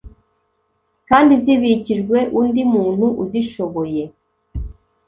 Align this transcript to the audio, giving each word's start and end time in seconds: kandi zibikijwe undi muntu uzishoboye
kandi 1.09 1.33
zibikijwe 1.43 2.17
undi 2.39 2.61
muntu 2.73 3.05
uzishoboye 3.23 4.03